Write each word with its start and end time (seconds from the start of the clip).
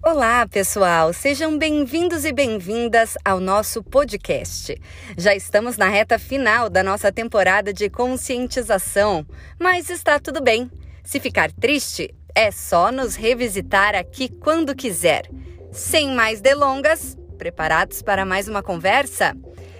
Olá, 0.00 0.46
pessoal! 0.46 1.12
Sejam 1.12 1.58
bem-vindos 1.58 2.24
e 2.24 2.32
bem-vindas 2.32 3.16
ao 3.24 3.40
nosso 3.40 3.82
podcast. 3.82 4.80
Já 5.16 5.34
estamos 5.34 5.76
na 5.76 5.88
reta 5.88 6.20
final 6.20 6.70
da 6.70 6.84
nossa 6.84 7.10
temporada 7.10 7.72
de 7.72 7.90
conscientização, 7.90 9.26
mas 9.58 9.90
está 9.90 10.20
tudo 10.20 10.40
bem. 10.40 10.70
Se 11.02 11.18
ficar 11.18 11.50
triste, 11.50 12.14
é 12.32 12.52
só 12.52 12.92
nos 12.92 13.16
revisitar 13.16 13.96
aqui 13.96 14.28
quando 14.28 14.74
quiser. 14.74 15.28
Sem 15.72 16.14
mais 16.14 16.40
delongas, 16.40 17.16
preparados 17.36 18.00
para 18.00 18.24
mais 18.24 18.46
uma 18.46 18.62
conversa? 18.62 19.36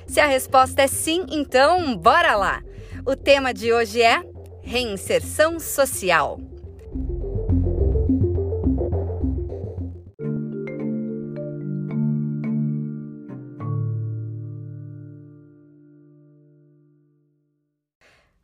Se 0.08 0.18
a 0.18 0.26
resposta 0.26 0.82
é 0.82 0.88
sim, 0.88 1.26
então 1.30 1.96
bora 1.96 2.34
lá! 2.34 2.60
O 3.06 3.14
tema 3.14 3.54
de 3.54 3.72
hoje 3.72 4.02
é 4.02 4.20
reinserção 4.62 5.60
social. 5.60 6.40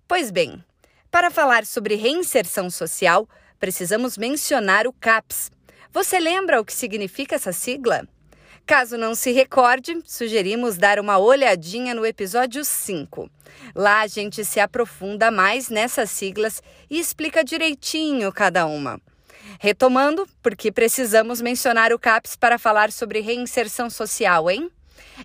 Pois 0.07 0.31
bem, 0.31 0.63
para 1.11 1.31
falar 1.31 1.65
sobre 1.65 1.95
reinserção 1.95 2.69
social, 2.69 3.27
precisamos 3.59 4.19
mencionar 4.19 4.87
o 4.87 4.93
CAPS. 4.93 5.51
Você 5.93 6.21
lembra 6.21 6.61
o 6.61 6.65
que 6.65 6.75
significa 6.75 7.37
essa 7.37 7.53
sigla? 7.53 8.07
Caso 8.67 8.99
não 8.99 9.15
se 9.15 9.33
recorde, 9.33 9.99
sugerimos 10.05 10.77
dar 10.77 11.01
uma 11.01 11.17
olhadinha 11.17 11.95
no 11.95 12.05
episódio 12.05 12.65
5. 12.67 13.31
Lá 13.75 14.03
a 14.03 14.07
gente 14.07 14.45
se 14.45 14.61
aprofunda 14.61 15.31
mais 15.31 15.71
nessas 15.71 16.11
siglas 16.11 16.63
e 16.91 16.99
explica 16.99 17.43
direitinho 17.43 18.31
cada 18.31 18.67
uma. 18.67 19.01
Retomando, 19.59 20.29
porque 20.43 20.71
precisamos 20.71 21.41
mencionar 21.41 21.95
o 21.95 21.99
CAPS 21.99 22.37
para 22.37 22.59
falar 22.59 22.93
sobre 22.93 23.21
reinserção 23.21 23.89
social, 23.89 24.51
hein? 24.51 24.71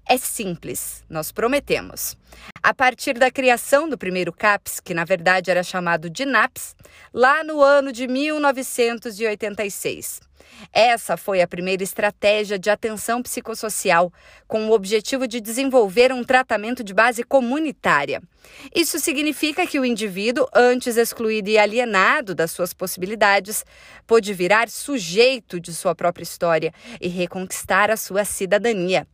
É 0.08 0.18
simples, 0.18 1.03
nós 1.09 1.31
prometemos. 1.31 2.16
A 2.70 2.73
partir 2.75 3.17
da 3.17 3.31
criação 3.31 3.89
do 3.89 3.98
primeiro 3.98 4.31
CAPS, 4.31 4.80
que 4.80 4.94
na 4.94 5.03
verdade 5.03 5.50
era 5.50 5.64
chamado 5.64 6.08
de 6.08 6.23
NAPS, 6.23 6.75
lá 7.12 7.44
no 7.44 7.64
ano 7.64 7.92
de 7.92 8.08
1986. 8.08 10.20
Essa 10.72 11.17
foi 11.17 11.42
a 11.42 11.47
primeira 11.47 11.81
estratégia 11.81 12.59
de 12.59 12.70
atenção 12.70 13.23
psicossocial, 13.23 14.14
com 14.47 14.67
o 14.67 14.72
objetivo 14.72 15.28
de 15.28 15.42
desenvolver 15.42 16.14
um 16.14 16.23
tratamento 16.23 16.84
de 16.84 16.94
base 16.94 17.23
comunitária. 17.23 18.22
Isso 18.75 19.00
significa 19.00 19.66
que 19.66 19.80
o 19.80 19.86
indivíduo, 19.86 20.47
antes 20.53 20.95
excluído 20.95 21.50
e 21.50 21.58
alienado 21.58 22.36
das 22.36 22.52
suas 22.52 22.72
possibilidades, 22.72 23.66
pôde 24.06 24.31
virar 24.31 24.70
sujeito 24.70 25.59
de 25.59 25.73
sua 25.73 25.95
própria 25.95 26.22
história 26.22 26.72
e 27.02 27.08
reconquistar 27.08 27.90
a 27.90 27.97
sua 27.97 28.23
cidadania. 28.23 29.08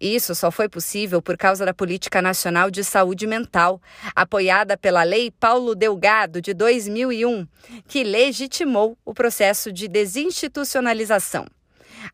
Isso 0.00 0.34
só 0.34 0.50
foi 0.50 0.68
possível 0.68 1.22
por 1.22 1.36
causa 1.36 1.64
da 1.64 1.72
Política 1.72 2.20
Nacional 2.20 2.70
de 2.70 2.84
Saúde 2.84 3.26
Mental, 3.26 3.80
apoiada 4.14 4.76
pela 4.76 5.02
Lei 5.02 5.30
Paulo 5.30 5.74
Delgado 5.74 6.40
de 6.40 6.52
2001, 6.54 7.46
que 7.86 8.04
legitimou 8.04 8.96
o 9.04 9.14
processo 9.14 9.72
de 9.72 9.88
desinstitucionalização. 9.88 11.46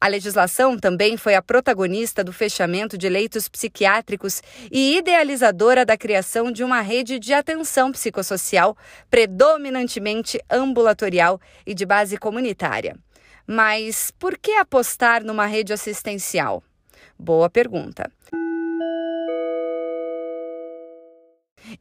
A 0.00 0.08
legislação 0.08 0.78
também 0.78 1.16
foi 1.16 1.34
a 1.34 1.42
protagonista 1.42 2.24
do 2.24 2.32
fechamento 2.32 2.96
de 2.96 3.08
leitos 3.08 3.48
psiquiátricos 3.48 4.42
e 4.70 4.96
idealizadora 4.96 5.84
da 5.84 5.96
criação 5.96 6.50
de 6.50 6.64
uma 6.64 6.80
rede 6.80 7.18
de 7.18 7.32
atenção 7.32 7.92
psicossocial 7.92 8.76
predominantemente 9.10 10.40
ambulatorial 10.50 11.40
e 11.66 11.74
de 11.74 11.84
base 11.84 12.16
comunitária. 12.16 12.96
Mas 13.46 14.10
por 14.18 14.38
que 14.38 14.52
apostar 14.52 15.22
numa 15.22 15.46
rede 15.46 15.72
assistencial? 15.72 16.62
Boa 17.18 17.48
pergunta. 17.48 18.10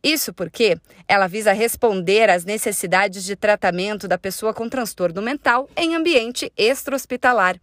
Isso 0.02 0.34
porque 0.34 0.78
ela 1.08 1.28
visa 1.28 1.52
responder 1.52 2.30
às 2.30 2.46
necessidades 2.46 3.24
de 3.24 3.36
tratamento 3.36 4.08
da 4.08 4.18
pessoa 4.18 4.54
com 4.54 4.70
transtorno 4.70 5.22
mental 5.22 5.70
em 5.76 5.96
ambiente 5.96 6.52
extra-hospitalar. 6.58 7.60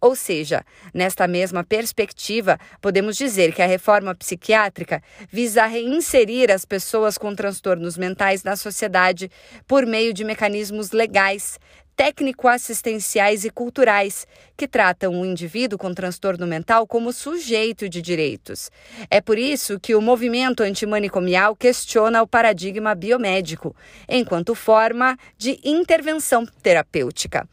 Ou 0.00 0.14
seja, 0.14 0.64
nesta 0.92 1.26
mesma 1.26 1.64
perspectiva, 1.64 2.58
podemos 2.80 3.16
dizer 3.16 3.54
que 3.54 3.62
a 3.62 3.66
reforma 3.66 4.14
psiquiátrica 4.14 5.02
visa 5.30 5.66
reinserir 5.66 6.50
as 6.50 6.64
pessoas 6.64 7.16
com 7.16 7.34
transtornos 7.34 7.96
mentais 7.96 8.42
na 8.42 8.56
sociedade 8.56 9.30
por 9.66 9.86
meio 9.86 10.12
de 10.12 10.24
mecanismos 10.24 10.90
legais, 10.90 11.58
técnico-assistenciais 11.96 13.44
e 13.44 13.50
culturais, 13.50 14.26
que 14.56 14.66
tratam 14.66 15.20
o 15.20 15.26
indivíduo 15.26 15.78
com 15.78 15.92
transtorno 15.92 16.46
mental 16.46 16.86
como 16.86 17.12
sujeito 17.12 17.88
de 17.88 18.00
direitos. 18.00 18.70
É 19.10 19.20
por 19.20 19.38
isso 19.38 19.78
que 19.78 19.94
o 19.94 20.00
movimento 20.00 20.62
antimanicomial 20.62 21.56
questiona 21.56 22.22
o 22.22 22.26
paradigma 22.26 22.94
biomédico, 22.94 23.74
enquanto 24.08 24.54
forma 24.54 25.16
de 25.36 25.58
intervenção 25.64 26.46
terapêutica. 26.62 27.48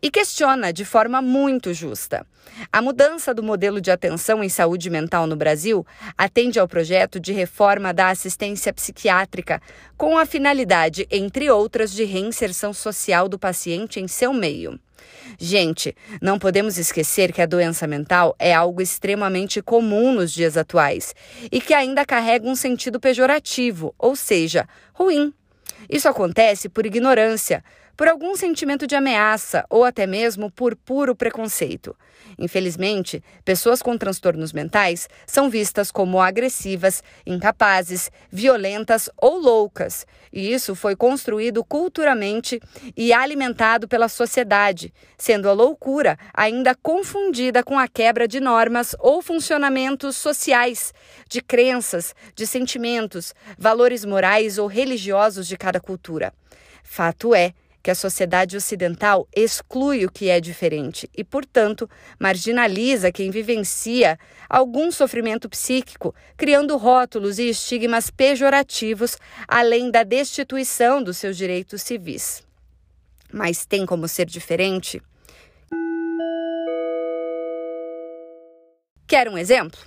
E 0.00 0.10
questiona 0.10 0.72
de 0.72 0.84
forma 0.84 1.20
muito 1.20 1.74
justa. 1.74 2.24
A 2.72 2.82
mudança 2.82 3.32
do 3.32 3.42
modelo 3.42 3.80
de 3.80 3.90
atenção 3.90 4.42
em 4.42 4.48
saúde 4.48 4.90
mental 4.90 5.26
no 5.26 5.36
Brasil 5.36 5.86
atende 6.16 6.58
ao 6.58 6.68
projeto 6.68 7.18
de 7.18 7.32
reforma 7.32 7.92
da 7.92 8.08
assistência 8.08 8.72
psiquiátrica, 8.72 9.60
com 10.02 10.18
a 10.18 10.26
finalidade, 10.26 11.06
entre 11.12 11.48
outras, 11.48 11.92
de 11.92 12.02
reinserção 12.02 12.72
social 12.72 13.28
do 13.28 13.38
paciente 13.38 14.00
em 14.00 14.08
seu 14.08 14.34
meio. 14.34 14.76
Gente, 15.38 15.94
não 16.20 16.40
podemos 16.40 16.76
esquecer 16.76 17.32
que 17.32 17.40
a 17.40 17.46
doença 17.46 17.86
mental 17.86 18.34
é 18.36 18.52
algo 18.52 18.82
extremamente 18.82 19.62
comum 19.62 20.12
nos 20.12 20.32
dias 20.32 20.56
atuais 20.56 21.14
e 21.52 21.60
que 21.60 21.72
ainda 21.72 22.04
carrega 22.04 22.48
um 22.48 22.56
sentido 22.56 22.98
pejorativo, 22.98 23.94
ou 23.96 24.16
seja, 24.16 24.68
ruim. 24.92 25.32
Isso 25.88 26.08
acontece 26.08 26.68
por 26.68 26.84
ignorância, 26.84 27.62
por 27.96 28.08
algum 28.08 28.34
sentimento 28.34 28.86
de 28.86 28.94
ameaça 28.94 29.64
ou 29.68 29.84
até 29.84 30.06
mesmo 30.06 30.50
por 30.50 30.76
puro 30.76 31.14
preconceito. 31.14 31.96
Infelizmente, 32.38 33.22
pessoas 33.44 33.82
com 33.82 33.96
transtornos 33.98 34.52
mentais 34.52 35.08
são 35.26 35.50
vistas 35.50 35.90
como 35.90 36.20
agressivas, 36.20 37.02
incapazes, 37.26 38.10
violentas 38.30 39.10
ou 39.16 39.38
loucas, 39.38 40.06
e 40.32 40.52
isso 40.52 40.74
foi 40.74 40.96
construído 40.96 41.62
culturalmente 41.62 42.60
e 42.96 43.12
alimentado 43.12 43.86
pela 43.86 44.08
sociedade, 44.08 44.92
sendo 45.18 45.48
a 45.48 45.52
loucura 45.52 46.18
ainda 46.32 46.74
confundida 46.74 47.62
com 47.62 47.78
a 47.78 47.86
quebra 47.86 48.26
de 48.26 48.40
normas 48.40 48.96
ou 48.98 49.20
funcionamentos 49.20 50.16
sociais, 50.16 50.94
de 51.28 51.42
crenças, 51.42 52.14
de 52.34 52.46
sentimentos, 52.46 53.34
valores 53.58 54.04
morais 54.04 54.56
ou 54.56 54.66
religiosos 54.66 55.46
de 55.46 55.56
cada 55.56 55.80
cultura. 55.80 56.32
Fato 56.82 57.34
é 57.34 57.52
que 57.82 57.90
a 57.90 57.94
sociedade 57.94 58.56
ocidental 58.56 59.26
exclui 59.34 60.04
o 60.04 60.10
que 60.10 60.28
é 60.28 60.40
diferente 60.40 61.10
e, 61.16 61.24
portanto, 61.24 61.90
marginaliza 62.18 63.10
quem 63.10 63.30
vivencia 63.30 64.18
algum 64.48 64.90
sofrimento 64.92 65.48
psíquico, 65.48 66.14
criando 66.36 66.76
rótulos 66.76 67.38
e 67.38 67.48
estigmas 67.48 68.10
pejorativos, 68.10 69.16
além 69.48 69.90
da 69.90 70.02
destituição 70.04 71.02
dos 71.02 71.16
seus 71.16 71.36
direitos 71.36 71.82
civis. 71.82 72.44
Mas 73.32 73.66
tem 73.66 73.84
como 73.84 74.06
ser 74.06 74.26
diferente? 74.26 75.02
Quer 79.06 79.28
um 79.28 79.36
exemplo? 79.36 79.80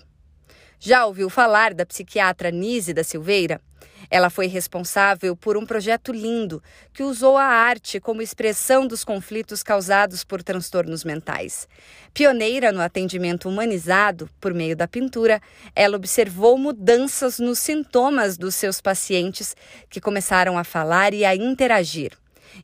Já 0.80 1.06
ouviu 1.06 1.30
falar 1.30 1.74
da 1.74 1.86
psiquiatra 1.86 2.52
Nise 2.52 2.94
da 2.94 3.04
Silveira? 3.04 3.62
Ela 4.10 4.30
foi 4.30 4.48
responsável 4.48 5.36
por 5.36 5.58
um 5.58 5.66
projeto 5.66 6.12
lindo 6.12 6.62
que 6.94 7.04
usou 7.04 7.38
a 7.38 7.46
arte 7.46 8.00
como 8.00 8.22
expressão 8.22 8.88
dos 8.88 9.04
conflitos 9.04 9.64
causados 9.64 10.24
por 10.24 10.44
transtornos 10.44 11.04
mentais. 11.04 11.68
Pioneira 12.14 12.72
no 12.72 12.82
atendimento 12.82 13.50
humanizado 13.50 14.30
por 14.40 14.54
meio 14.54 14.76
da 14.76 14.88
pintura, 14.88 15.42
ela 15.76 15.98
observou 15.98 16.58
mudanças 16.58 17.40
nos 17.40 17.60
sintomas 17.60 18.38
dos 18.38 18.56
seus 18.56 18.80
pacientes 18.82 19.56
que 19.90 20.02
começaram 20.02 20.58
a 20.58 20.64
falar 20.64 21.14
e 21.14 21.26
a 21.26 21.36
interagir. 21.36 22.12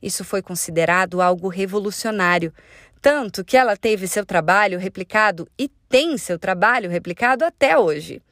Isso 0.00 0.24
foi 0.24 0.40
considerado 0.40 1.20
algo 1.20 1.48
revolucionário, 1.48 2.52
tanto 3.00 3.44
que 3.44 3.56
ela 3.56 3.76
teve 3.76 4.06
seu 4.06 4.24
trabalho 4.24 4.78
replicado 4.78 5.48
e 5.58 5.68
tem 5.88 6.16
seu 6.16 6.38
trabalho 6.38 6.88
replicado 6.88 7.44
até 7.44 7.76
hoje. 7.76 8.22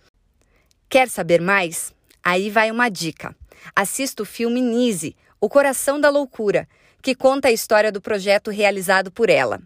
Quer 0.89 1.09
saber 1.09 1.41
mais? 1.41 1.93
Aí 2.23 2.51
vai 2.51 2.71
uma 2.71 2.89
dica. 2.89 3.35
Assista 3.75 4.23
o 4.23 4.27
filme 4.27 4.61
Nise, 4.61 5.17
O 5.41 5.49
Coração 5.49 6.01
da 6.01 6.11
Loucura, 6.11 6.69
que 7.03 7.15
conta 7.15 7.49
a 7.49 7.53
história 7.53 7.91
do 7.91 8.01
projeto 8.01 8.51
realizado 8.51 9.11
por 9.11 9.31
ela. 9.31 9.61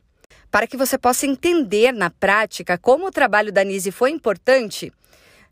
Para 0.50 0.66
que 0.66 0.76
você 0.76 0.96
possa 0.96 1.26
entender 1.26 1.92
na 1.92 2.10
prática 2.10 2.78
como 2.78 3.06
o 3.06 3.10
trabalho 3.10 3.52
da 3.52 3.64
Nise 3.64 3.90
foi 3.90 4.10
importante, 4.10 4.92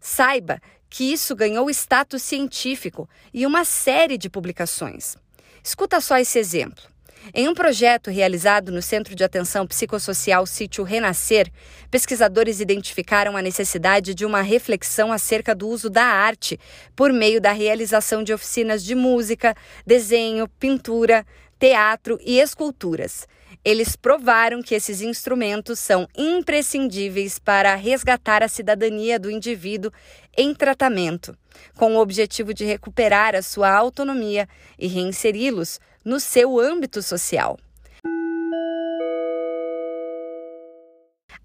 saiba 0.01 0.61
que 0.89 1.13
isso 1.13 1.35
ganhou 1.35 1.71
status 1.71 2.23
científico 2.23 3.09
e 3.33 3.47
uma 3.47 3.65
série 3.65 4.19
de 4.19 4.29
publicações. 4.29 5.17
Escuta 5.65 6.01
só 6.01 6.19
esse 6.19 6.39
exemplo. 6.39 6.92
Em 7.33 7.49
um 7.49 7.55
projeto 7.55 8.11
realizado 8.11 8.73
no 8.73 8.83
Centro 8.83 9.15
de 9.15 9.23
Atenção 9.23 9.65
Psicossocial 9.65 10.45
Sítio 10.45 10.83
Renascer, 10.83 11.49
pesquisadores 11.89 12.61
identificaram 12.61 13.37
a 13.37 13.43
necessidade 13.43 14.13
de 14.13 14.27
uma 14.27 14.43
reflexão 14.43 15.13
acerca 15.13 15.55
do 15.55 15.69
uso 15.69 15.89
da 15.89 16.05
arte 16.05 16.59
por 16.97 17.13
meio 17.13 17.41
da 17.41 17.53
realização 17.53 18.25
de 18.25 18.35
oficinas 18.35 18.83
de 18.83 18.97
música, 18.97 19.55
desenho, 19.87 20.49
pintura, 20.59 21.25
teatro 21.63 22.19
e 22.21 22.41
esculturas. 22.41 23.29
Eles 23.65 23.95
provaram 23.95 24.61
que 24.61 24.75
esses 24.75 25.01
instrumentos 25.01 25.79
são 25.79 26.09
imprescindíveis 26.19 27.39
para 27.39 27.77
resgatar 27.77 28.43
a 28.43 28.49
cidadania 28.49 29.17
do 29.17 29.31
indivíduo 29.31 29.93
em 30.37 30.53
tratamento, 30.53 31.39
com 31.77 31.95
o 31.95 32.01
objetivo 32.01 32.53
de 32.53 32.65
recuperar 32.65 33.37
a 33.37 33.43
sua 33.43 33.71
autonomia 33.71 34.49
e 34.77 34.89
reinseri-los 34.89 35.79
no 36.05 36.19
seu 36.19 36.59
âmbito 36.59 37.01
social. 37.01 37.57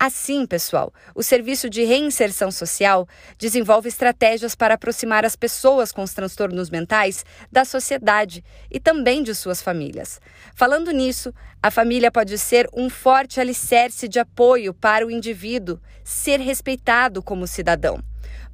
Assim, 0.08 0.46
pessoal, 0.46 0.94
o 1.14 1.22
Serviço 1.22 1.70
de 1.70 1.84
Reinserção 1.84 2.50
Social 2.50 3.06
desenvolve 3.38 3.90
estratégias 3.90 4.56
para 4.56 4.76
aproximar 4.76 5.26
as 5.26 5.36
pessoas 5.36 5.92
com 5.92 6.02
os 6.02 6.14
transtornos 6.14 6.70
mentais 6.70 7.26
da 7.52 7.66
sociedade 7.66 8.42
e 8.72 8.80
também 8.80 9.22
de 9.22 9.36
suas 9.36 9.62
famílias. 9.62 10.22
Falando 10.56 10.92
nisso, 10.92 11.34
a 11.62 11.70
família 11.70 12.10
pode 12.10 12.38
ser 12.38 12.70
um 12.74 12.90
forte 12.90 13.42
alicerce 13.42 14.08
de 14.08 14.18
apoio 14.18 14.74
para 14.74 15.06
o 15.06 15.12
indivíduo 15.12 15.78
ser 16.06 16.40
respeitado 16.40 17.22
como 17.22 17.46
cidadão. 17.46 18.02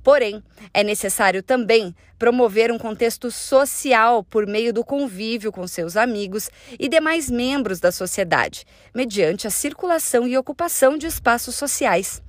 Porém, 0.04 0.44
é 0.74 0.84
necessário 0.84 1.42
também 1.42 1.96
promover 2.20 2.72
um 2.72 2.78
contexto 2.78 3.32
social 3.32 4.24
por 4.24 4.46
meio 4.46 4.74
do 4.74 4.84
convívio 4.84 5.52
com 5.52 5.66
seus 5.66 5.96
amigos 5.96 6.50
e 6.78 6.90
demais 6.90 7.32
membros 7.32 7.80
da 7.80 7.92
sociedade, 7.92 8.66
mediante 8.94 9.48
a 9.48 9.50
circulação 9.50 10.28
e 10.28 10.38
ocupação 10.38 10.98
de 10.98 11.08
espaços 11.08 11.56
sociais. 11.56 12.22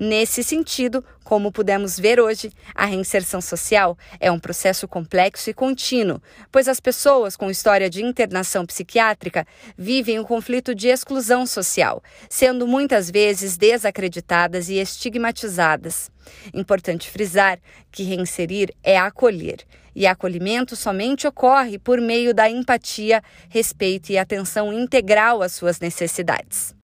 Nesse 0.00 0.44
sentido, 0.44 1.04
como 1.24 1.50
pudemos 1.50 1.98
ver 1.98 2.20
hoje, 2.20 2.52
a 2.72 2.84
reinserção 2.84 3.40
social 3.40 3.98
é 4.20 4.30
um 4.30 4.38
processo 4.38 4.86
complexo 4.86 5.50
e 5.50 5.54
contínuo, 5.54 6.22
pois 6.52 6.68
as 6.68 6.78
pessoas 6.78 7.36
com 7.36 7.50
história 7.50 7.90
de 7.90 8.04
internação 8.04 8.64
psiquiátrica 8.64 9.44
vivem 9.76 10.20
um 10.20 10.24
conflito 10.24 10.72
de 10.72 10.86
exclusão 10.86 11.44
social, 11.44 12.00
sendo 12.30 12.64
muitas 12.64 13.10
vezes 13.10 13.56
desacreditadas 13.56 14.68
e 14.68 14.74
estigmatizadas. 14.74 16.12
Importante 16.54 17.10
frisar 17.10 17.58
que 17.90 18.04
reinserir 18.04 18.72
é 18.84 18.96
acolher, 18.96 19.64
e 19.96 20.06
acolhimento 20.06 20.76
somente 20.76 21.26
ocorre 21.26 21.76
por 21.76 22.00
meio 22.00 22.32
da 22.32 22.48
empatia, 22.48 23.20
respeito 23.48 24.10
e 24.10 24.18
atenção 24.18 24.72
integral 24.72 25.42
às 25.42 25.52
suas 25.54 25.80
necessidades. 25.80 26.77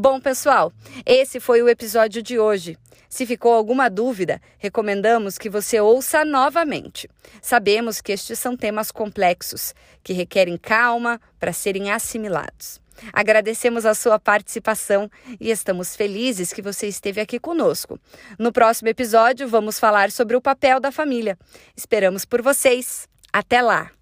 Bom, 0.00 0.20
pessoal, 0.20 0.72
esse 1.04 1.40
foi 1.40 1.60
o 1.60 1.68
episódio 1.68 2.22
de 2.22 2.38
hoje. 2.38 2.78
Se 3.08 3.26
ficou 3.26 3.52
alguma 3.52 3.90
dúvida, 3.90 4.40
recomendamos 4.56 5.36
que 5.36 5.50
você 5.50 5.80
ouça 5.80 6.24
novamente. 6.24 7.10
Sabemos 7.42 8.00
que 8.00 8.12
estes 8.12 8.38
são 8.38 8.56
temas 8.56 8.92
complexos, 8.92 9.74
que 10.04 10.12
requerem 10.12 10.56
calma 10.56 11.20
para 11.40 11.52
serem 11.52 11.90
assimilados. 11.90 12.80
Agradecemos 13.12 13.84
a 13.84 13.92
sua 13.92 14.20
participação 14.20 15.10
e 15.40 15.50
estamos 15.50 15.96
felizes 15.96 16.52
que 16.52 16.62
você 16.62 16.86
esteve 16.86 17.20
aqui 17.20 17.40
conosco. 17.40 17.98
No 18.38 18.52
próximo 18.52 18.88
episódio, 18.88 19.48
vamos 19.48 19.80
falar 19.80 20.12
sobre 20.12 20.36
o 20.36 20.40
papel 20.40 20.78
da 20.78 20.92
família. 20.92 21.36
Esperamos 21.76 22.24
por 22.24 22.40
vocês. 22.40 23.08
Até 23.32 23.60
lá! 23.60 23.97